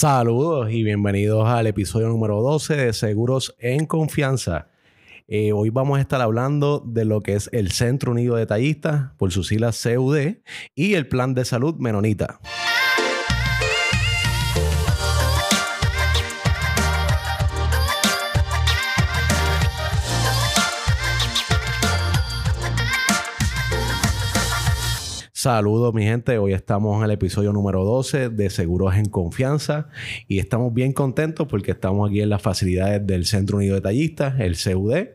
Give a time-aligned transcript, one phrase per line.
[0.00, 4.68] Saludos y bienvenidos al episodio número 12 de Seguros en Confianza.
[5.26, 9.10] Eh, hoy vamos a estar hablando de lo que es el Centro Unido de Tallistas,
[9.16, 10.36] por sus siglas CUD,
[10.76, 12.38] y el Plan de Salud Menonita.
[25.48, 29.88] Saludos mi gente, hoy estamos en el episodio número 12 de Seguros en Confianza
[30.26, 34.38] y estamos bien contentos porque estamos aquí en las facilidades del Centro Unido de Tallistas,
[34.40, 35.06] el CUD,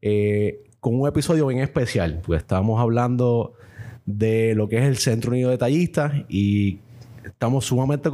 [0.00, 3.54] eh, con un episodio bien especial, pues estamos hablando
[4.06, 6.78] de lo que es el Centro Unido de Tallistas y
[7.24, 8.08] estamos sumamente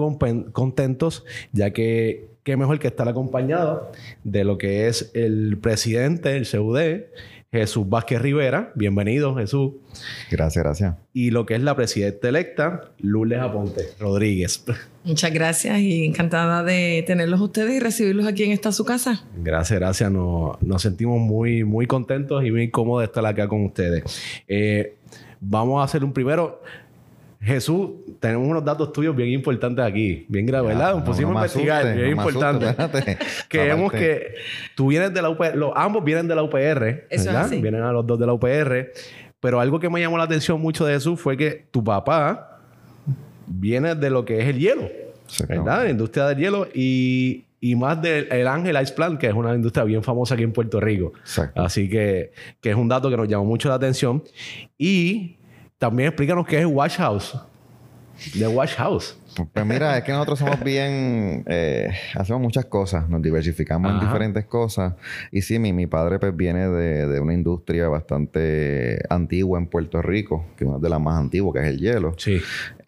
[0.52, 3.92] contentos ya que qué mejor que estar acompañado
[4.24, 6.78] de lo que es el presidente del CUD,
[7.50, 8.72] Jesús Vázquez Rivera.
[8.74, 9.72] Bienvenido, Jesús.
[10.30, 10.96] Gracias, gracias.
[11.14, 14.64] Y lo que es la presidenta electa, Lourdes Aponte Rodríguez.
[15.02, 19.24] Muchas gracias y encantada de tenerlos ustedes y recibirlos aquí en esta su casa.
[19.42, 20.12] Gracias, gracias.
[20.12, 24.02] Nos, nos sentimos muy, muy contentos y muy cómodos de estar acá con ustedes.
[24.46, 24.96] Eh,
[25.40, 26.60] vamos a hacer un primero.
[27.40, 30.94] Jesús, tenemos unos datos tuyos bien importantes aquí, bien graves, ¿verdad?
[30.94, 33.16] Nos pusimos a investigar, bien importante.
[33.48, 34.34] que vemos que
[34.74, 37.50] tú vienes de la UPR, los, ambos vienen de la UPR, ¿verdad?
[37.50, 38.90] Vienen a los dos de la UPR.
[39.40, 42.58] Pero algo que me llamó la atención mucho de Jesús fue que tu papá
[43.46, 44.88] viene de lo que es el hielo,
[45.48, 45.84] ¿verdad?
[45.84, 49.84] La industria del hielo y, y más del Ángel Ice Plant, que es una industria
[49.84, 51.12] bien famosa aquí en Puerto Rico.
[51.54, 54.24] Así que, que es un dato que nos llamó mucho la atención.
[54.76, 55.37] Y
[55.78, 57.36] também é aplica no que é o Wash House.
[58.32, 58.48] The né?
[58.48, 59.16] Wash House.
[59.52, 64.46] Pues mira, es que nosotros somos bien, eh, hacemos muchas cosas, nos diversificamos en diferentes
[64.46, 64.94] cosas.
[65.30, 70.02] Y sí, mi, mi padre pues viene de, de, una industria bastante antigua en Puerto
[70.02, 72.14] Rico, que es una de las más antiguas, que es el hielo.
[72.16, 72.40] Sí.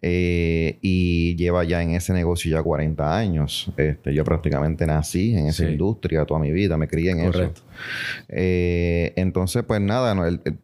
[0.03, 3.71] Eh, y lleva ya en ese negocio ya 40 años.
[3.77, 7.61] Este, yo prácticamente nací en esa industria toda mi vida, me crié en Correcto.
[7.61, 8.25] eso.
[8.29, 10.15] Eh, entonces, pues nada,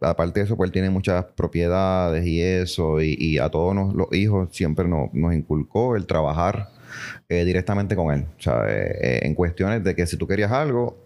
[0.01, 4.49] aparte de eso, pues él tiene muchas propiedades y eso, y, a todos los hijos
[4.51, 5.33] siempre nos, nos
[5.67, 6.69] inculcó el trabajar
[7.29, 8.25] eh, directamente con él.
[8.37, 10.97] O sea, en cuestiones de que si tú querías algo,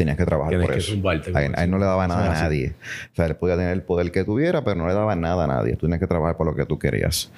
[0.00, 0.94] tenías que trabajar por eso.
[1.34, 2.74] a, él, no le daba nada a nadie.
[3.12, 5.46] O sea, él podía tener el poder que tuviera, pero no le daba nada a
[5.46, 5.74] nadie.
[5.74, 7.30] Tú tenías que trabajar por lo que tú querías.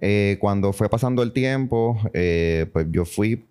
[0.00, 3.46] Eh, cuando fue pasando el tiempo, eh, pues yo fui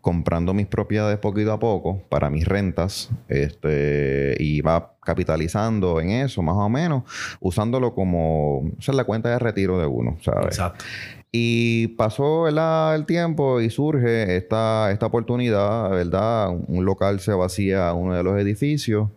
[0.00, 6.40] comprando mis propiedades poquito a poco para mis rentas este, y iba capitalizando en eso
[6.40, 7.02] más o menos,
[7.40, 10.46] usándolo como o sea, la cuenta de retiro de uno, ¿sabes?
[10.46, 10.84] Exacto.
[11.30, 16.48] Y pasó el tiempo y surge esta, esta oportunidad, ¿verdad?
[16.66, 19.10] Un local se vacía uno de los edificios,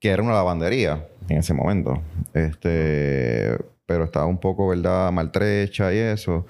[0.00, 2.02] que era una lavandería en ese momento.
[2.32, 3.56] Este,
[3.86, 5.12] pero estaba un poco, ¿verdad?
[5.12, 6.46] Maltrecha y eso.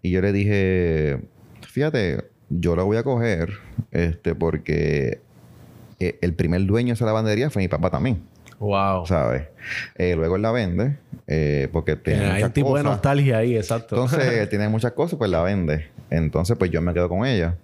[0.00, 1.20] Y yo le dije,
[1.60, 3.52] fíjate, yo la voy a coger,
[3.90, 5.20] este, porque
[5.98, 8.22] eh, el primer dueño de esa lavandería fue mi papá también.
[8.58, 9.06] Wow.
[9.06, 9.44] ¿Sabes?
[9.96, 10.96] Eh, luego él la vende
[11.26, 12.26] eh, porque tiene.
[12.26, 13.96] Hay un tipo de nostalgia ahí, exacto.
[13.96, 15.88] Entonces, tiene muchas cosas, pues la vende.
[16.10, 17.56] Entonces, pues yo me quedo con ella.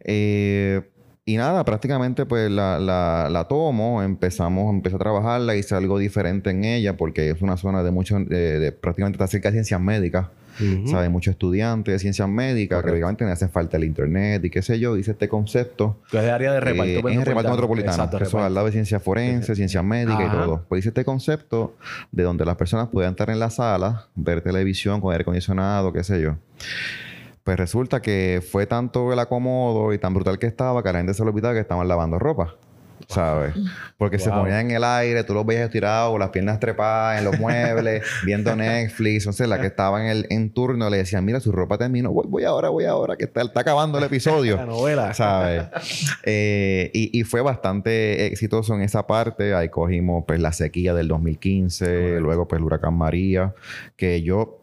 [0.00, 0.82] Eh,
[1.28, 6.50] y nada, prácticamente pues la, la, la, tomo, empezamos, empecé a trabajarla, hice algo diferente
[6.50, 9.80] en ella porque es una zona de mucho, de, de prácticamente está cerca de ciencias
[9.80, 10.28] médicas.
[10.86, 11.10] ¿Sabes?
[11.10, 14.78] Muchos estudiantes de ciencias médicas que obviamente le hacen falta el internet y qué sé
[14.78, 14.94] yo.
[14.94, 16.00] Dice este concepto.
[16.10, 17.92] Que es de área de reparto eh, Es el reparto metropolitano.
[17.92, 20.64] Exacto, eso al lado de ciencia forense, ciencias médicas y todo.
[20.68, 21.74] Pues dice este concepto
[22.12, 26.04] de donde las personas puedan estar en la sala, ver televisión con aire acondicionado, qué
[26.04, 26.36] sé yo.
[27.44, 30.98] Pues resulta que fue tanto el acomodo y tan brutal que estaba que a la
[30.98, 32.56] gente se le olvidaba que estaban lavando ropa.
[33.08, 33.54] ¿Sabes?
[33.98, 37.24] Porque se ponían en el aire, tú los veías estirados, con las piernas trepadas en
[37.24, 39.24] los muebles, viendo Netflix.
[39.24, 42.26] Entonces, la que estaba en el en turno le decían, mira, su ropa terminó, voy,
[42.28, 44.56] voy ahora, voy ahora, que está, está acabando el episodio.
[44.56, 45.14] la novela.
[45.14, 45.64] ¿Sabes?
[46.24, 49.54] Eh, y, y, fue bastante exitoso en esa parte.
[49.54, 53.54] Ahí cogimos, pues, la sequía del 2015, luego, pues, el huracán María,
[53.96, 54.58] que yo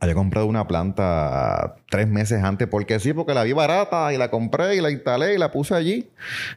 [0.00, 4.30] había comprado una planta tres meses antes porque sí, porque la vi barata y la
[4.30, 6.10] compré y la instalé y la puse allí.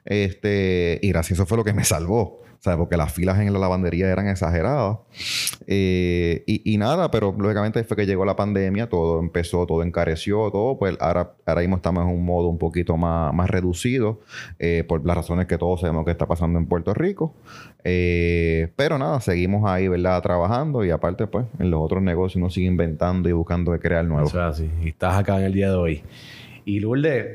[0.06, 2.42] Este, y gracias, eso fue lo que me salvó.
[2.60, 2.78] ¿sabes?
[2.78, 4.98] Porque las filas en la lavandería eran exageradas.
[5.68, 10.78] Eh, y, nada, pero lógicamente fue que llegó la pandemia, todo empezó, todo encareció, todo,
[10.78, 14.22] pues ahora, ahora mismo estamos en un modo un poquito más, más reducido,
[14.60, 17.34] eh, por las razones que todos sabemos que está pasando en Puerto Rico.
[17.84, 20.22] Eh, pero nada, seguimos ahí, ¿verdad?
[20.22, 24.04] Trabajando y aparte, pues, en los otros negocios uno sigue inventando y buscando de crear
[24.06, 24.34] nuevos.
[24.34, 24.70] O sea, sí.
[24.84, 26.04] Y estás acá en el día de hoy.
[26.66, 27.26] Y Lourdes,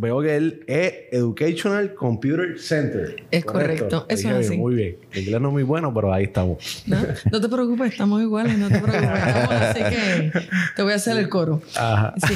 [0.00, 3.16] Veo que él es Educational Computer Center.
[3.30, 4.06] Es correcto.
[4.08, 4.56] Eso es así.
[4.56, 4.96] Muy bien.
[5.12, 6.84] El inglés no es muy bueno, pero ahí estamos.
[6.86, 6.96] No,
[7.30, 9.10] no te preocupes, estamos iguales, no te preocupes.
[9.10, 10.32] así que
[10.74, 11.60] te voy a hacer el coro.
[11.76, 12.14] Ajá.
[12.26, 12.34] Sí.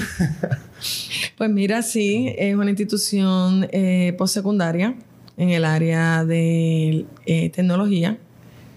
[1.39, 4.95] Pues mira, sí, es una institución eh, postsecundaria
[5.39, 8.19] en el área de eh, tecnología,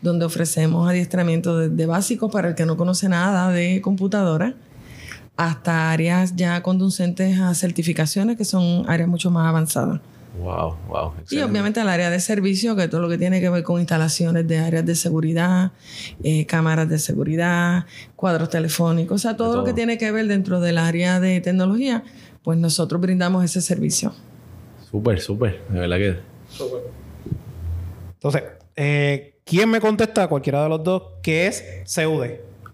[0.02, 4.56] donde ofrecemos adiestramiento de, básicos para el que no conoce nada de computadora,
[5.38, 10.02] hasta áreas ya conducentes a certificaciones que son áreas mucho más avanzadas.
[10.40, 11.14] Wow, wow.
[11.32, 14.48] Y obviamente el área de servicio, que todo lo que tiene que ver con instalaciones
[14.48, 15.72] de áreas de seguridad,
[16.24, 17.86] eh, cámaras de seguridad,
[18.16, 22.04] cuadros telefónicos, o sea, todo, lo que tiene que ver dentro del área de tecnología,
[22.44, 24.14] pues nosotros brindamos ese servicio.
[24.92, 26.18] Súper, súper, de verdad que.
[28.14, 28.44] Entonces,
[28.76, 30.28] eh, ¿quién me contesta?
[30.28, 31.64] Cualquiera de los dos, ¿qué es
[31.94, 32.26] CUD?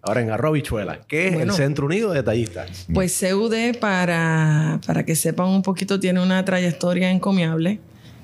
[0.06, 2.88] Ahora en Arrobichuela, ¿qué es el Centro Unido de Detallistas?
[2.94, 7.80] Pues CUD, para, para que sepan un poquito, tiene una trayectoria encomiable.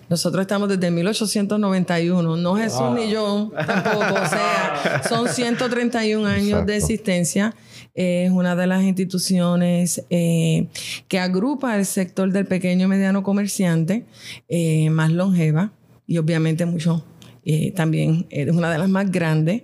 [0.10, 6.76] Nosotros estamos desde 1891, no Jesús ni yo tampoco, o sea, son 131 años de
[6.76, 7.56] existencia.
[7.94, 10.68] Es una de las instituciones eh,
[11.08, 14.04] que agrupa el sector del pequeño y mediano comerciante
[14.50, 15.72] eh, más longeva
[16.06, 17.06] y obviamente mucho
[17.52, 19.64] eh, también es una de las más grandes,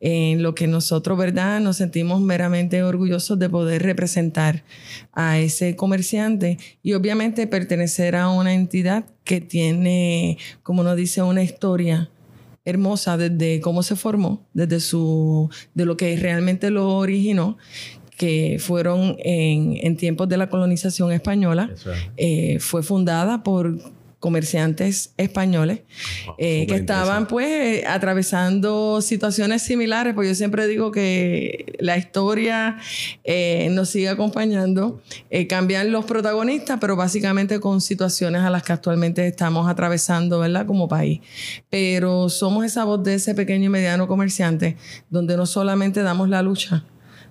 [0.00, 4.64] en lo que nosotros, ¿verdad?, nos sentimos meramente orgullosos de poder representar
[5.12, 11.42] a ese comerciante y obviamente pertenecer a una entidad que tiene, como nos dice, una
[11.42, 12.08] historia
[12.64, 17.58] hermosa desde cómo se formó, desde su, de lo que realmente lo originó,
[18.16, 21.68] que fueron en, tiempos de la colonización española.
[22.16, 23.78] Eh, fue fundada por
[24.26, 25.82] comerciantes españoles
[26.36, 32.76] eh, que estaban pues atravesando situaciones similares, pues yo siempre digo que la historia
[33.22, 35.00] eh, nos sigue acompañando,
[35.30, 40.66] eh, cambian los protagonistas, pero básicamente con situaciones a las que actualmente estamos atravesando, ¿verdad?
[40.66, 41.20] Como país.
[41.70, 44.76] Pero somos esa voz de ese pequeño y mediano comerciante,
[45.08, 46.84] donde no solamente damos la lucha,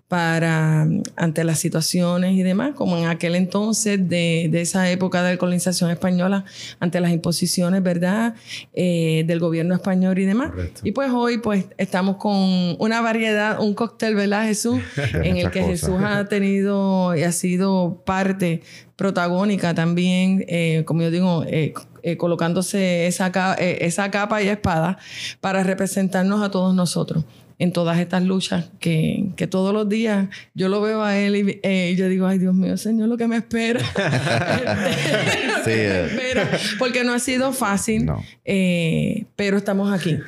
[0.07, 5.37] para ante las situaciones y demás, como en aquel entonces de, de esa época de
[5.39, 6.45] colonización española,
[6.79, 8.35] ante las imposiciones, ¿verdad?,
[8.73, 10.51] eh, del gobierno español y demás.
[10.83, 14.79] Y pues hoy pues estamos con una variedad, un cóctel, ¿verdad, Jesús?
[15.23, 18.61] en el que Jesús ha tenido y ha sido parte
[18.95, 21.73] protagónica también, eh, como yo digo, eh,
[22.17, 24.99] colocándose esa, esa capa y espada
[25.41, 27.25] para representarnos a todos nosotros
[27.57, 31.59] en todas estas luchas que, que, todos los días yo lo veo a él y,
[31.63, 33.79] eh, yo digo, ay Dios mío, Señor, lo que me espera.
[35.63, 36.45] sí, eh.
[36.77, 38.09] Porque no ha sido fácil,
[38.43, 40.19] eh, pero estamos aquí.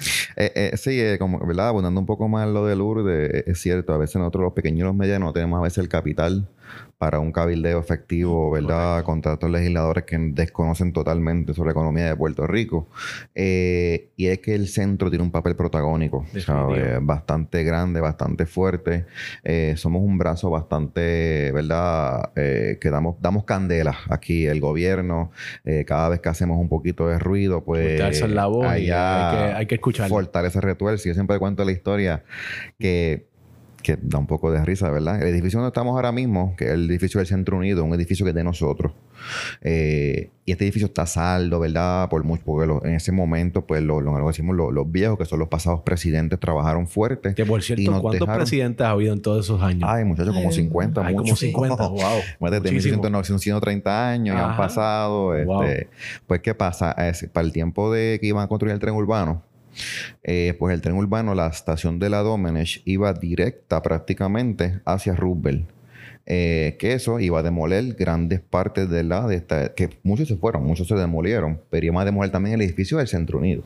[0.76, 1.70] sí, como, ¿verdad?
[1.70, 4.84] Abundando un poco más lo de Lourdes, es cierto, a veces nosotros los pequeños y
[4.84, 6.48] los medianos no tenemos a veces el capital
[6.98, 9.04] para un cabildeo efectivo, ¿verdad?
[9.04, 12.88] Contra estos legisladores que desconocen totalmente sobre la economía de Puerto Rico.
[13.36, 16.26] Eh, y es que el centro tiene un papel protagónico,
[17.02, 19.06] Bastante grande, bastante fuerte.
[19.44, 22.32] Eh, somos un brazo bastante, ¿verdad?
[22.36, 25.32] Eh, que damos, damos candela aquí, el gobierno.
[25.86, 28.00] cada vez que hacemos un poquito de ruido, pues.
[28.28, 30.10] la voz hay, que, hay que escuchar.
[30.10, 31.10] Fortaleza retuerce.
[31.10, 32.24] Yo siempre cuento la historia
[32.80, 33.28] que
[33.82, 35.22] que da un poco de risa, ¿verdad?
[35.22, 38.26] El edificio donde estamos ahora mismo, que es el edificio del Centro Unido, un edificio
[38.26, 38.92] que es de nosotros.
[39.62, 42.10] Eh, y este edificio está saldo, ¿verdad?
[42.10, 45.50] Por mucho, porque en ese momento, pues lo, lo, decimos los, viejos, que son los
[45.50, 47.34] pasados presidentes, trabajaron fuerte.
[47.34, 49.90] Que por cierto, ¿cuántos presidentes ha habido en todos esos años?
[49.92, 51.06] Ay, muchachos, como 50.
[51.06, 52.50] Ay, como 50, wow.
[52.50, 55.36] Desde 1930 años y han pasado.
[55.36, 55.90] Este,
[56.26, 56.96] pues, ¿qué pasa?
[57.34, 59.44] para el tiempo de que iban a construir el tren urbano,
[60.24, 65.70] eh, pues el tren urbano, la estación de la Domenech, iba directa prácticamente hacia Roosevelt.
[66.30, 70.36] Eh, que eso iba a demoler grandes partes de la de esta, que muchos se
[70.36, 73.64] fueron, muchos se demolieron, pero iba a demoler también el edificio del Centro Unido.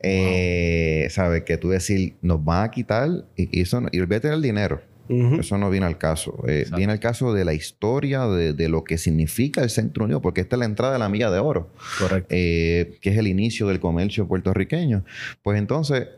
[0.00, 1.44] Eh, ¿Sabes?
[1.44, 4.82] Que tú decir, nos van a quitar y, y eso, y olvídate el dinero.
[5.10, 6.42] Eso no viene al caso.
[6.46, 10.40] Eh, viene al caso de la historia, de, lo que significa el Centro Unido, porque
[10.40, 11.70] esta es la entrada de la Milla de Oro.
[11.98, 12.28] Correcto.
[12.30, 15.04] Eh, que es el inicio del comercio puertorriqueño.
[15.42, 16.08] Pues entonces,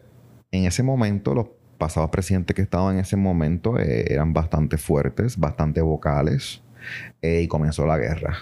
[0.51, 1.47] en ese momento, los
[1.79, 6.63] pasados presidentes que estaban en ese momento eh, eran bastante fuertes, bastante vocales.
[7.23, 8.37] y comenzó la guerra.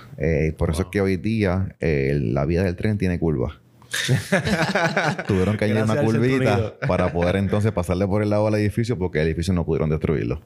[0.57, 3.61] por eso es que hoy día la vida del tren tiene curvas.
[5.27, 9.21] Tuvieron que añadir una curvita para poder entonces pasarle por el lado del edificio porque
[9.21, 10.41] el edificio no pudieron destruirlo.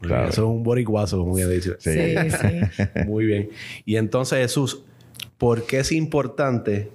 [0.00, 0.28] Claro.
[0.28, 1.76] Eso es un boricuazo, como ya dicho.
[1.78, 2.84] Sí, sí.
[3.06, 3.50] Muy bien.
[3.84, 4.82] Y entonces, Jesús,
[5.36, 6.90] ¿por qué es importante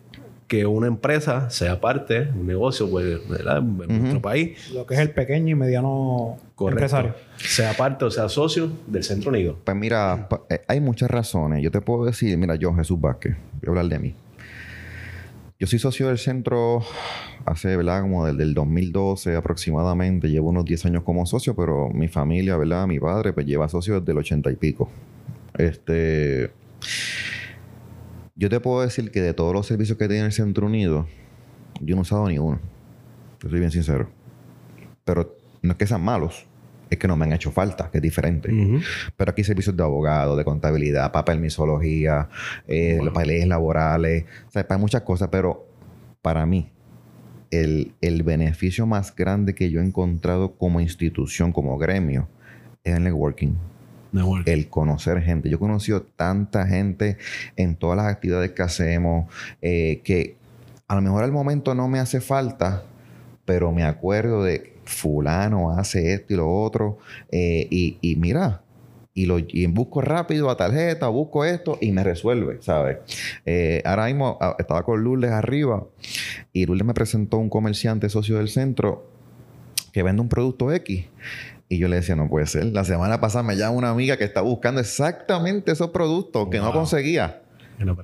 [0.48, 4.72] que una empresa sea parte, un negocio, pues, En nuestro país.
[4.72, 7.16] Lo que es el pequeño y mediano empresario.
[7.38, 9.58] Sea parte o sea socio del Centro Unido.
[9.64, 11.64] Pues mira, eh, hay muchas razones.
[11.64, 14.16] Yo te puedo decir, mira, yo, Jesús Vázquez, voy a hablar de mí.
[15.58, 16.84] Yo soy socio del centro
[17.46, 18.02] hace, ¿verdad?
[18.02, 20.30] Como desde el 2012 aproximadamente.
[20.30, 22.86] Llevo unos 10 años como socio, pero mi familia, ¿verdad?
[22.88, 24.90] Mi padre, pues lleva socio desde el 80 y pico.
[25.58, 26.52] Este.
[28.36, 31.08] Yo te puedo decir que de todos los servicios que tiene el Centro Unido,
[31.80, 32.60] yo no he usado ni uno.
[33.42, 34.10] Yo soy bien sincero.
[35.06, 36.48] Pero no es que sean malos,
[36.98, 38.50] que no me han hecho falta, que es diferente.
[39.16, 42.30] Pero aquí servicios de abogado, de contabilidad, para permisología,
[42.68, 45.68] eh, para leyes laborales, o sea, para muchas cosas, pero
[46.22, 46.72] para mí,
[47.52, 52.28] el, el, beneficio más grande que yo he encontrado como institución, como gremio,
[52.84, 53.54] es el networking.
[54.46, 55.50] El conocer gente.
[55.50, 57.18] Yo he conocido tanta gente
[57.58, 60.38] en todas las actividades que hacemos eh, que
[60.88, 62.84] a lo mejor al momento no me hace falta,
[63.44, 66.98] pero me acuerdo de fulano hace esto y lo otro.
[67.32, 68.62] Eh, y, mira,
[69.14, 72.98] y, lo, y busco rápido a tarjeta, busco esto y me resuelve, ¿sabes?
[73.46, 75.86] Eh, ahora mismo ah, estaba con Lourdes arriba
[76.54, 79.10] y Lourdes me presentó un comerciante socio del centro
[79.92, 81.06] que vende un producto X.
[81.68, 82.66] Y yo le decía, no puede ser.
[82.66, 86.72] La semana pasada me llama una amiga que está buscando exactamente esos productos que no
[86.72, 87.42] conseguía.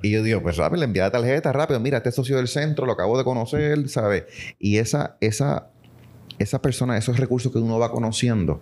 [0.02, 1.80] Y yo digo, pues rápido, le envía la tarjeta rápido.
[1.80, 4.24] Mira, este socio del centro, lo acabo de conocer, ¿sabes?
[4.58, 5.68] Y esa, esa,
[6.42, 8.60] esa persona, esos recursos que uno va conociendo,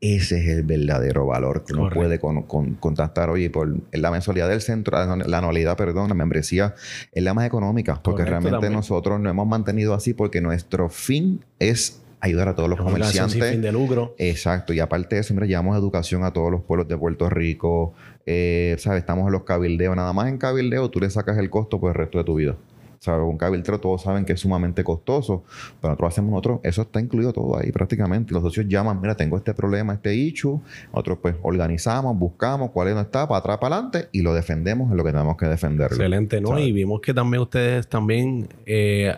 [0.00, 2.42] ese es el verdadero valor que uno puede con,
[2.74, 3.30] contactar.
[3.30, 6.74] Oye, por la mensualidad del centro, la, anualidad, perdón, la membresía
[7.12, 12.00] es la más económica, porque realmente nosotros nos hemos mantenido así porque nuestro fin es
[12.20, 13.32] ayudar a todos los comerciantes.
[13.32, 14.14] Sin fin de lucro.
[14.18, 14.72] Exacto.
[14.72, 17.94] Y aparte de eso, siempre llevamos educación a todos los pueblos de Puerto Rico.
[18.26, 19.00] Eh, ¿Sabes?
[19.00, 19.96] Estamos en los cabildeos.
[19.96, 22.56] Nada más en cabildeo tú le sacas el costo por el resto de tu vida.
[22.98, 23.26] ¿Sabes?
[23.26, 25.44] Un cabildero todos saben que es sumamente costoso.
[25.80, 28.34] Pero nosotros hacemos nosotros, eso está incluido todo ahí prácticamente.
[28.34, 30.60] Los socios llaman, mira, tengo este problema, este issue.
[30.92, 34.90] Nosotros pues organizamos, buscamos cuál es no está, para atrás, para adelante y lo defendemos
[34.90, 35.86] en lo que tenemos que defender.
[35.86, 36.58] Excelente, ¿no?
[36.58, 39.16] Y vimos que también ustedes también eh,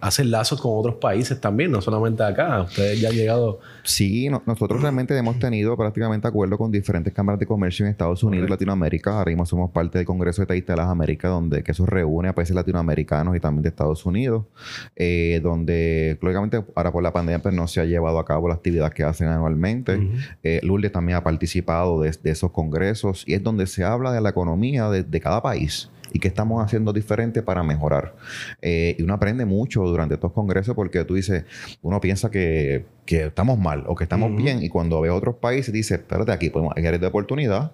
[0.00, 2.62] hacen lazos con otros países también, no solamente acá.
[2.62, 3.60] Ustedes ya han llegado.
[3.82, 8.46] Sí, nosotros realmente hemos tenido prácticamente acuerdo con diferentes cámaras de comercio en Estados Unidos
[8.48, 9.18] y Latinoamérica.
[9.18, 12.28] Ahora mismo somos parte del Congreso de Taísta de las Américas, donde que eso reúne
[12.28, 14.44] a países latinoamericanos y también de Estados Unidos,
[14.96, 18.54] eh, donde, lógicamente, ahora por la pandemia pues, no se ha llevado a cabo la
[18.54, 19.96] actividad que hacen anualmente.
[19.96, 24.30] Uh Lourdes también ha participado de, esos congresos y es donde se habla de la
[24.30, 28.14] economía de cada país y qué estamos haciendo diferente para mejorar.
[28.62, 31.44] Eh, y uno aprende mucho durante estos congresos porque tú dices,
[31.82, 35.72] uno piensa que, que estamos mal o que estamos bien y cuando ve otros países
[35.72, 37.72] dice, espérate, aquí podemos, áreas de oportunidad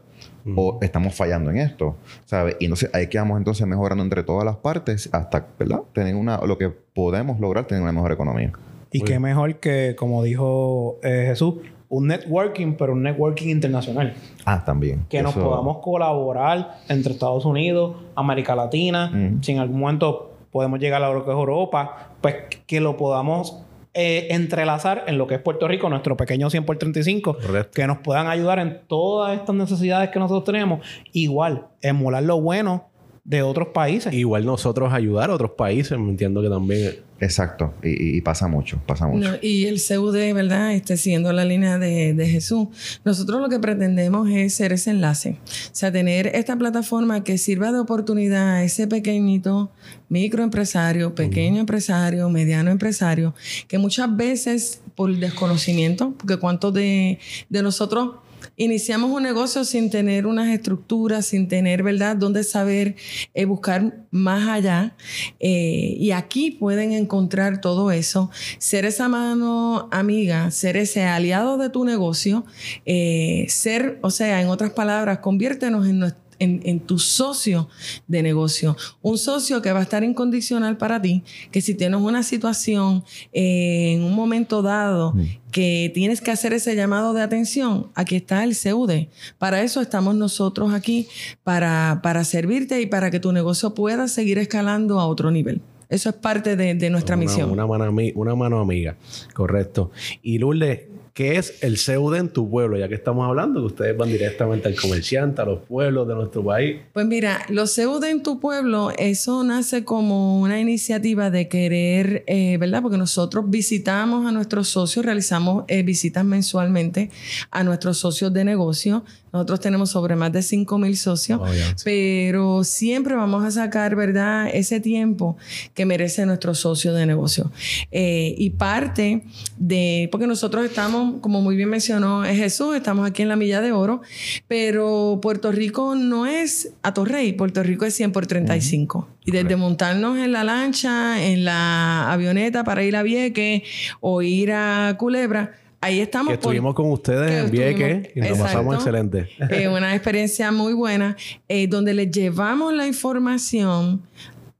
[0.56, 2.56] o estamos fallando en esto, ¿sabes?
[2.60, 5.80] Y entonces ahí quedamos entonces mejorando entre todas las partes hasta, ¿verdad?
[5.92, 8.52] Tener una, lo que podemos lograr, tener una mejor economía.
[8.92, 11.56] Y qué mejor que, como dijo eh, Jesús,
[11.88, 14.14] un networking, pero un networking internacional.
[14.44, 15.06] Ah, también.
[15.08, 21.02] Que nos podamos colaborar entre Estados Unidos, América Latina, si en algún momento podemos llegar
[21.02, 25.40] a lo que es Europa, pues que lo podamos eh, entrelazar en lo que es
[25.40, 27.36] Puerto Rico, nuestro pequeño 100 por 35,
[27.74, 30.86] que nos puedan ayudar en todas estas necesidades que nosotros tenemos.
[31.12, 32.88] Igual, emular lo bueno
[33.24, 34.12] de otros países.
[34.12, 39.06] Igual nosotros ayudar a otros países, me entiendo que también Exacto, y, pasa mucho, pasa
[39.06, 39.36] mucho.
[39.42, 40.72] y el CUD, ¿verdad?
[40.72, 42.68] Este, siguiendo la línea de, Jesús,
[43.04, 47.72] nosotros lo que pretendemos es ser ese enlace, o sea, tener esta plataforma que sirva
[47.72, 49.70] de oportunidad a ese pequeñito
[50.08, 53.34] microempresario, pequeño empresario, mediano empresario,
[53.68, 57.18] que muchas veces por desconocimiento, porque cuántos de,
[57.50, 58.14] de nosotros
[58.60, 62.94] iniciamos un negocio sin tener unas estructuras, sin tener, ¿verdad?, dónde saber
[63.32, 64.94] eh, buscar más allá.
[65.38, 71.70] Eh, y aquí pueden encontrar todo eso, ser esa mano amiga, ser ese aliado de
[71.70, 72.44] tu negocio,
[72.84, 77.68] eh, ser, o sea, en otras palabras, conviértenos en nuestro en, tu socio
[78.08, 78.76] de negocio.
[79.02, 83.92] Un socio que va a estar incondicional para ti, que si tienes una situación eh,
[83.94, 85.22] en un momento dado mm.
[85.52, 89.06] que tienes que hacer ese llamado de atención, aquí está el CUD.
[89.38, 91.06] Para eso estamos nosotros aquí,
[91.44, 95.60] para, para servirte y para que tu negocio pueda seguir escalando a otro nivel.
[95.90, 97.50] Eso es parte de, nuestra misión.
[97.50, 98.96] Una mano, una mano amiga,
[99.34, 99.90] correcto.
[100.22, 100.82] Y Lourdes,
[101.14, 102.78] ¿Qué es el CEUD en tu pueblo?
[102.78, 106.44] Ya que estamos hablando, que ustedes van directamente al comerciante, a los pueblos de nuestro
[106.44, 106.80] país.
[106.92, 112.56] Pues mira, los CEUD en tu pueblo, eso nace como una iniciativa de querer, eh,
[112.58, 112.82] ¿verdad?
[112.82, 117.10] Porque nosotros visitamos a nuestros socios, realizamos eh, visitas mensualmente
[117.50, 121.46] a nuestros socios de negocio nosotros tenemos sobre más de 5 mil socios, oh,
[121.84, 125.36] pero siempre vamos a sacar, ¿verdad?, ese tiempo
[125.74, 127.52] que merece nuestro socio de negocio.
[127.92, 129.24] Eh, y parte
[129.56, 133.72] de, porque nosotros estamos, como muy bien mencionó Jesús, estamos aquí en la Milla de
[133.72, 134.02] Oro,
[134.48, 139.08] pero Puerto Rico no es a Torrey, Puerto Rico es 100 por 35.
[139.24, 143.62] Y desde montarnos en la lancha, en la avioneta para ir a Vieques
[144.00, 146.28] o ir a Culebra, ahí estamos.
[146.28, 149.28] Que estuvimos con ustedes en Vieques y nos pasamos excelente.
[149.50, 151.16] Eh, una experiencia muy buena,
[151.48, 154.02] eh, donde les llevamos la información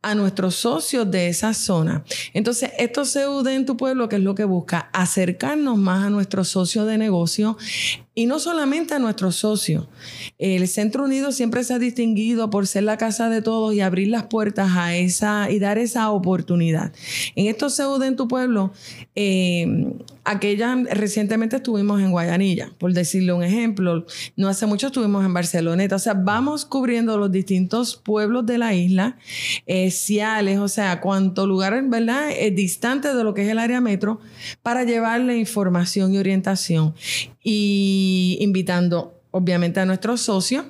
[0.02, 2.04] a nuestros socios de esa zona.
[2.32, 6.48] Entonces, esto CUD en tu pueblo, que es lo que busca, acercarnos más a nuestros
[6.48, 7.56] socios de negocio
[8.14, 9.88] y no solamente a nuestros socios.
[10.38, 14.08] El Centro Unido siempre se ha distinguido por ser la casa de todos y abrir
[14.08, 16.92] las puertas a esa y dar esa oportunidad.
[17.36, 18.72] En estos CUD en tu pueblo,
[19.14, 19.94] eh,
[20.30, 24.06] aquella recientemente estuvimos en Guayanilla, por decirle un ejemplo.
[24.36, 25.96] No hace mucho estuvimos en Barceloneta.
[25.96, 29.18] O sea, vamos cubriendo los distintos pueblos de la isla,
[29.66, 32.30] eh, Ciales, o sea, cuánto lugar, ¿verdad?
[32.30, 34.20] Es distante de lo que es el área metro,
[34.62, 36.94] para llevarle información y orientación
[37.42, 40.64] y invitando obviamente a nuestros socios,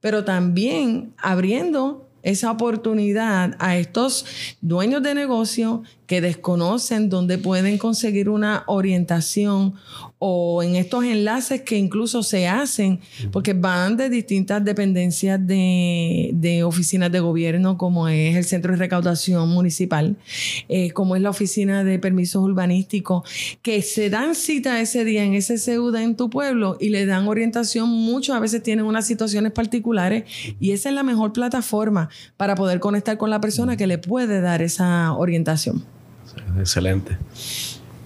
[0.00, 4.24] pero también abriendo esa oportunidad a estos
[4.60, 9.76] dueños de negocio que desconocen dónde pueden conseguir una orientación
[10.18, 13.00] o en estos enlaces que incluso se hacen,
[13.30, 19.48] porque van de distintas dependencias de, oficinas de gobierno, como es el Centro de Recaudación
[19.48, 20.16] Municipal,
[20.68, 23.26] eh, como es la Oficina de Permisos Urbanísticos,
[23.62, 27.26] que se dan cita ese día en ese CEUDA en tu pueblo y le dan
[27.26, 27.88] orientación.
[27.88, 30.24] Muchos a veces tienen unas situaciones particulares
[30.60, 34.42] y esa es la mejor plataforma para poder conectar con la persona que le puede
[34.42, 36.01] dar esa orientación.
[36.58, 37.18] Excelente.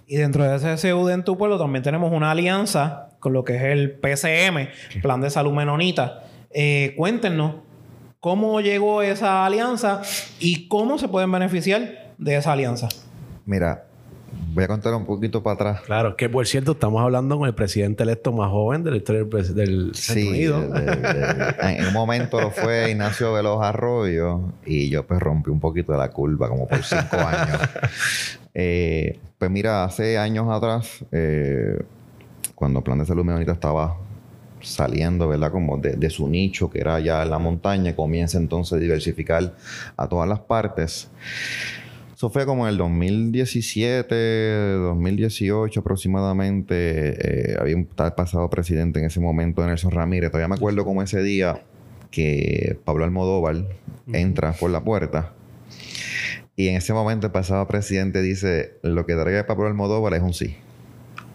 [0.07, 3.57] Y dentro de ese CUD en tu pueblo también tenemos una alianza con lo que
[3.57, 4.69] es el PCM,
[5.03, 6.23] Plan de Salud Menonita.
[6.51, 7.57] Eh, cuéntenos
[8.21, 10.03] cómo llegó esa alianza
[10.39, 12.89] y cómo se pueden beneficiar de esa alianza.
[13.45, 13.87] Mira,
[14.57, 15.81] voy a contar un poquito para atrás.
[15.83, 19.23] Claro, que por cierto, estamos hablando con el presidente electo más joven de la historia
[19.25, 20.75] del, sí, Unido.
[21.61, 25.99] en un momento lo fue Ignacio Veloz Arroyo y yo pues rompí un poquito de
[25.99, 27.61] la curva, como por cinco años.
[28.59, 31.79] Eh, pues mira, hace años atrás, eh,
[32.55, 33.99] cuando Plan de Salud Menonita estaba
[34.63, 35.53] saliendo, ¿verdad?
[35.53, 39.53] Como de, de, su nicho, que era ya la montaña, comienza entonces a diversificar
[39.95, 41.11] a todas las partes.
[42.17, 47.53] Eso fue como en el 2017, 2018 aproximadamente.
[47.53, 50.31] Eh, había un tal pasado presidente en ese momento, Nelson Ramírez.
[50.31, 51.61] Todavía me acuerdo como ese día
[52.11, 53.67] que Pablo Almodóvar
[54.15, 55.35] entra por la puerta.
[56.57, 60.33] Y en ese momento el pasado presidente dice, lo que traiga Pablo Almodóvar es un
[60.33, 60.57] sí.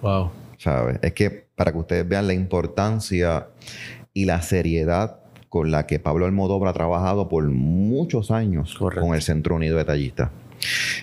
[0.02, 0.32] Wow.
[0.58, 0.98] ¿Sabes?
[1.04, 3.50] Es que para que ustedes vean la importancia
[4.16, 9.22] y la seriedad con la que Pablo Almodóvar ha trabajado por muchos años con el
[9.22, 10.32] Centro Unido de Tallistas.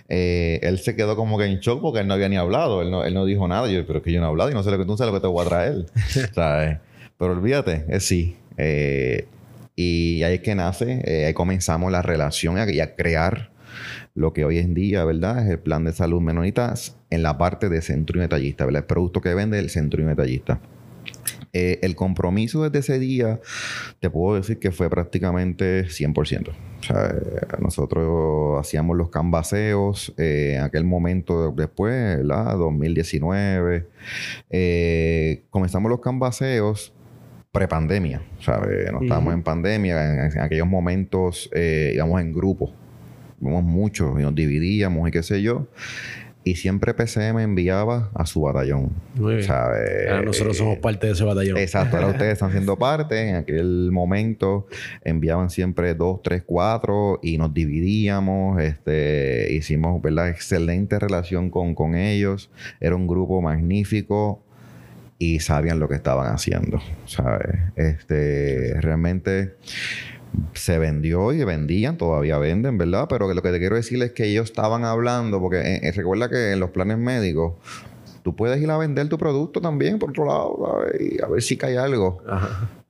[0.08, 2.82] Eh, él se quedó como que en shock porque él no había ni hablado.
[2.82, 3.68] Él no, él no dijo nada.
[3.68, 5.12] Yo, pero es que yo no he hablado y no sé lo que tú sabes
[5.12, 5.86] lo que te voy a traer.
[6.34, 6.78] ¿Sabes?
[7.18, 8.36] Pero olvídate, es sí.
[8.56, 9.26] Eh,
[9.76, 13.52] y ahí es que nace, eh, ahí comenzamos la relación y a, crear
[14.14, 15.44] lo que hoy en día, ¿verdad?
[15.44, 18.82] Es el plan de salud menonitas en la parte de centro y metallista, ¿verdad?
[18.82, 20.60] El producto que vende el centro y metallista.
[21.52, 23.40] Eh, el compromiso desde ese día,
[24.00, 26.48] te puedo decir que fue prácticamente 100%.
[26.48, 32.56] O sea, eh, nosotros hacíamos los canvaseos eh, en aquel momento después, ¿verdad?
[32.56, 33.86] 2019.
[35.50, 36.92] comenzamos los canvaseos
[37.50, 38.92] prepandemia, ¿sabes?
[38.92, 40.26] No estábamos en pandemia.
[40.26, 42.72] En, aquellos momentos íbamos en grupo.
[43.40, 45.66] Íbamos muchos y nos dividíamos y qué sé yo
[46.44, 48.90] y siempre PCM enviaba a su batallón.
[50.24, 51.58] nosotros somos parte de ese batallón.
[51.58, 53.28] Exacto, ahora ustedes están siendo parte.
[53.28, 54.66] En aquel momento
[55.04, 58.60] enviaban siempre dos, tres, cuatro y nos dividíamos.
[58.62, 60.28] Este, hicimos, ¿verdad?
[60.30, 62.50] Excelente relación con, con ellos.
[62.80, 64.42] Era un grupo magnífico
[65.18, 67.58] y sabían lo que estaban haciendo, ¿sabes?
[67.76, 69.56] Este, realmente
[70.54, 73.06] se vendió y vendían, todavía venden, ¿verdad?
[73.08, 76.28] Pero lo que te quiero decir es que ellos estaban hablando, porque eh, eh, recuerda
[76.28, 77.54] que en los planes médicos
[78.22, 81.00] tú puedes ir a vender tu producto también por otro lado, ¿sabes?
[81.00, 82.22] Y a ver si cae algo.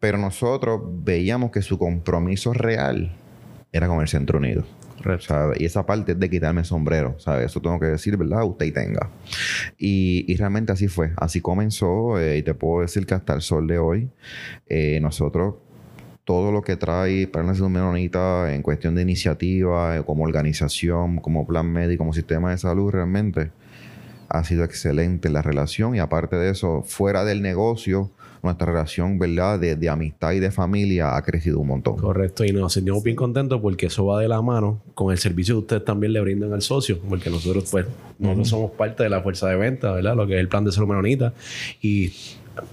[0.00, 3.12] Pero nosotros veíamos que su compromiso real
[3.72, 4.64] era con el Centro Unido.
[5.58, 7.46] Y esa parte es de quitarme el sombrero, ¿sabes?
[7.46, 8.44] Eso tengo que decir, ¿verdad?
[8.44, 9.10] Usted y tenga.
[9.78, 11.12] Y, realmente así fue.
[11.16, 14.10] Así comenzó eh, y te puedo decir que hasta el sol de hoy
[15.00, 15.54] nosotros
[16.28, 21.46] todo lo que trae para Nación Menonita en cuestión de iniciativa, eh, como organización, como
[21.46, 23.50] plan médico, como sistema de salud, realmente
[24.28, 28.10] ha sido excelente la relación y aparte de eso, fuera del negocio,
[28.42, 29.58] nuestra relación, ¿verdad?
[29.58, 31.96] De, amistad y de familia ha crecido un montón.
[31.96, 35.54] Correcto, y nos sentimos bien contentos porque eso va de la mano con el servicio
[35.54, 37.86] que ustedes también le brindan al socio, porque nosotros, pues,
[38.18, 40.14] nosotros somos parte de la fuerza de venta, ¿verdad?
[40.14, 41.32] Lo que es el plan de salud menonita
[41.80, 42.12] y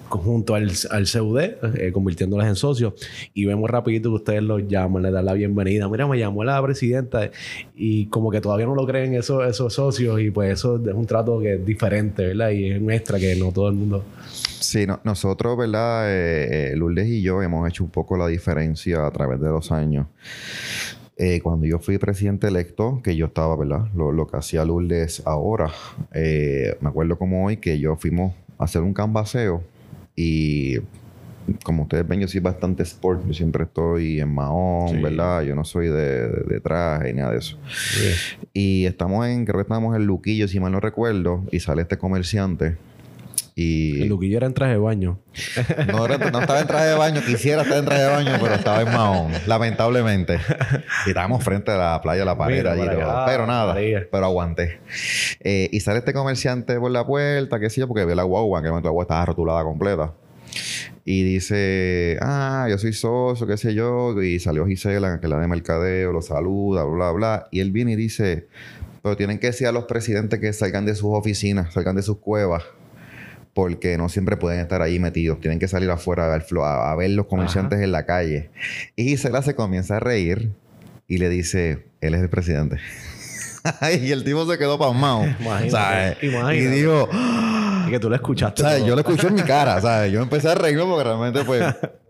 [0.10, 2.94] junto al, al CUD, eh, convirtiéndolas en socios.
[3.34, 5.88] Y vemos rapidito que ustedes los llaman, le dan la bienvenida.
[5.90, 7.30] Mira, me llamó la presidenta
[7.76, 11.06] y como que todavía no lo creen esos, esos socios y pues eso es un
[11.06, 12.50] trato que es diferente, ¿verdad?
[12.50, 14.04] Y es nuestra que no todo el mundo...
[14.66, 16.12] Sí, nosotros, ¿verdad?
[16.12, 19.72] Eh, eh, Lourdes y yo hemos hecho un poco la diferencia a través de los
[19.72, 20.08] años.
[21.18, 23.88] Eh, cuando yo fui presidente electo, que yo estaba, ¿verdad?
[23.94, 25.72] Lo, que hacía Lourdes ahora,
[26.12, 29.64] me acuerdo como hoy que yo fuimos a hacer un canvaseo
[30.16, 30.78] y
[31.64, 33.26] como ustedes ven, yo soy bastante sport.
[33.28, 35.44] Yo siempre estoy en mahón, ¿verdad?
[35.44, 37.58] Yo no soy de, de, traje ni nada de eso.
[38.54, 41.98] Y estamos en, creo que estamos en Luquillo, si mal no recuerdo, y sale este
[41.98, 42.78] comerciante
[43.58, 44.02] y...
[44.02, 45.20] El Luquillo era en traje de baño.
[45.88, 47.22] No, estaba en traje de baño.
[47.26, 49.32] Quisiera estar en traje de baño, pero estaba en Mahón.
[49.48, 50.40] Lamentablemente.
[51.06, 52.82] Y estábamos frente a la playa de la pared allí.
[53.26, 53.76] pero nada.
[53.76, 54.80] Pero aguanté.
[55.40, 58.62] Eh, y sale este comerciante por la puerta, qué sé yo, porque ve la guagua,
[58.62, 60.14] que la guagua estaba rotulada completa.
[61.06, 64.22] Y dice, ah, yo soy socio, qué sé yo.
[64.22, 67.48] Y salió Gisela, que la de mercadeo, lo saluda, bla, bla, bla.
[67.52, 68.48] Y él viene y dice,
[69.02, 72.18] pero tienen que decir a los presidentes que salgan de sus oficinas, salgan de sus
[72.18, 72.64] cuevas
[73.56, 75.40] porque no siempre pueden estar ahí metidos.
[75.40, 78.50] Tienen que salir afuera a ver, a, ver los comerciantes en la calle.
[78.98, 80.52] Y Gisela se comienza a reír
[81.08, 82.80] y le dice, él es el presidente.
[84.04, 85.24] y el tipo se quedó pasmado.
[85.40, 87.08] Imagínate, Y digo...
[87.88, 88.86] Y que tú lo escuchaste.
[88.86, 89.80] Yo lo escuché en mi cara.
[89.82, 90.12] ¿sabes?
[90.12, 91.64] Yo empecé a reírme porque realmente, pues,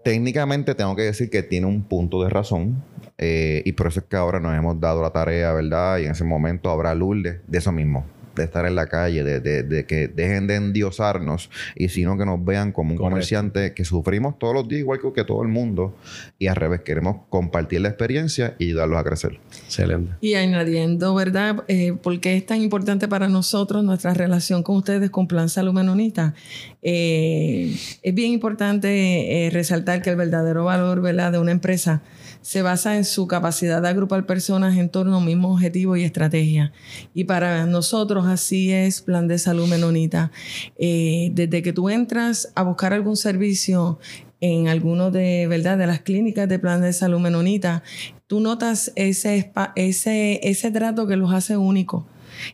[0.03, 2.83] técnicamente tengo que decir que tiene un punto de razón.
[3.19, 5.99] Eh, y por eso es que ahora nos hemos dado la tarea, ¿verdad?
[5.99, 9.85] Y en ese momento habrá Lourdes de eso mismo de estar en la calle, de,
[9.85, 14.53] que dejen de endiosarnos y sino que nos vean como un comerciante que sufrimos todos
[14.53, 15.95] los días igual que, todo el mundo
[16.37, 19.39] y al revés, queremos compartir la experiencia y ayudarlos a crecer.
[19.65, 20.13] Excelente.
[20.21, 21.63] Y añadiendo, ¿verdad?
[21.67, 25.73] Eh, ¿Por qué es tan importante para nosotros nuestra relación con ustedes con Plan Salud
[25.73, 26.33] Menonita?
[26.81, 31.31] Eh, es bien importante eh, resaltar que el verdadero valor, ¿verdad?
[31.31, 32.01] De una empresa
[32.45, 36.03] se basa en su capacidad de agrupar personas en torno a un mismo objetivo y
[36.03, 36.73] estrategia.
[37.15, 40.31] Y para nosotros así es Plan de Salud Menonita.
[40.77, 43.97] Eh, desde que tú entras a buscar algún servicio
[44.41, 45.79] en alguno de, ¿verdad?
[45.79, 47.81] de las clínicas de Plan de Salud Menonita,
[48.27, 52.03] tú notas ese, ese, ese trato que los hace únicos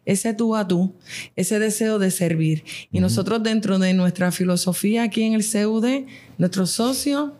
[0.06, 0.94] ese tú a tú,
[1.36, 2.64] ese deseo de servir.
[2.92, 6.06] Y nosotros dentro de nuestra filosofía aquí en el CUD,
[6.38, 7.32] nuestros socios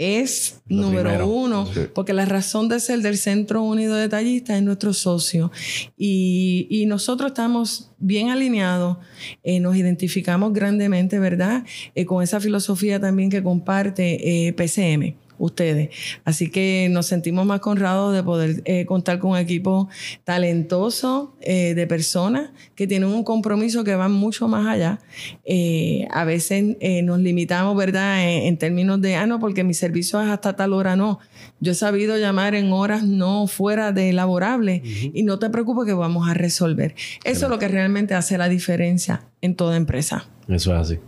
[0.00, 4.94] es número uno, porque la razón de ser del Centro Unido de Tallistas es nuestro
[4.94, 5.52] socio.
[5.98, 8.96] Y, nosotros estamos bien alineados,
[9.44, 11.64] eh, nos identificamos grandemente, ¿verdad?
[11.94, 15.88] Eh, con esa filosofía también que comparte eh, PCM ustedes.
[16.24, 19.88] Así que nos sentimos más honrados de poder eh, contar con un equipo
[20.24, 25.00] talentoso eh, de personas que tienen un compromiso que va mucho más allá.
[25.44, 30.28] Eh, a veces nos limitamos, ¿verdad?, en, términos de, ah, no, porque mi servicio es
[30.28, 31.18] hasta tal hora, no.
[31.60, 35.94] Yo he sabido llamar en horas no fuera de laborable y no te preocupes que
[35.94, 36.94] vamos a resolver.
[37.24, 40.26] Eso es lo que realmente hace la diferencia en toda empresa.
[40.48, 40.98] Eso es así.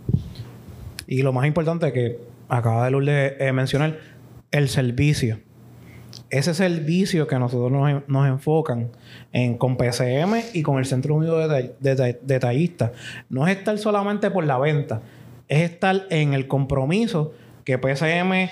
[1.07, 2.19] Y lo más importante que
[2.49, 3.99] acaba de Lourdes mencionar,
[4.53, 5.41] el servicio.
[6.31, 7.73] Ese servicio que nosotros
[8.07, 8.91] nos, enfocan
[9.33, 11.75] en, con PCM y con el Centro Unido de,
[12.23, 12.93] Detallistas.
[13.29, 15.03] No es estar solamente por la venta,
[15.49, 17.33] es estar en el compromiso
[17.65, 18.49] que PCM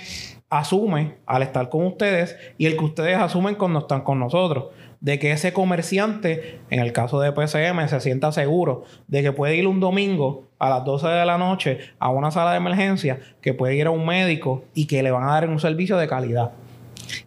[0.50, 4.66] asume al estar con ustedes y el que ustedes asumen cuando están con nosotros
[5.00, 9.56] de que ese comerciante, en el caso de PCM, se sienta seguro de que puede
[9.56, 13.54] ir un domingo a las 12 de la noche a una sala de emergencia, que
[13.54, 16.52] puede ir a un médico y que le van a dar un servicio de calidad.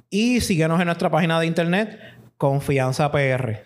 [0.10, 2.00] y síguenos en nuestra página de internet
[2.38, 3.60] Confianza PR.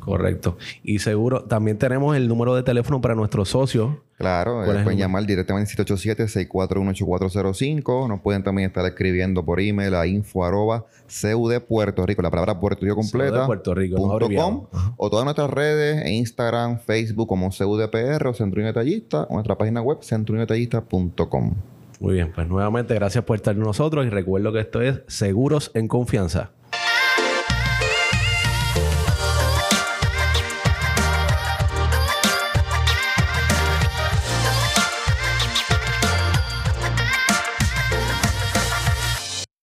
[0.00, 0.56] Correcto.
[0.82, 5.26] Y seguro, también tenemos el número de teléfono para nuestros socios Claro, eh, pueden llamar
[5.26, 8.08] directamente al 787-641-8405.
[8.08, 10.86] Nos pueden también estar escribiendo por email a info arroba
[11.68, 13.44] Puerto Rico, la palabra Puerto Rico completa.
[13.46, 13.98] Puerto Rico,
[14.96, 19.98] o todas nuestras redes, Instagram, Facebook como CUDPR o Centro Detallista, o nuestra página web
[20.02, 21.54] centrodetallista.com.
[22.00, 25.70] Muy bien, pues nuevamente gracias por estar con nosotros y recuerdo que esto es Seguros
[25.74, 26.50] en Confianza.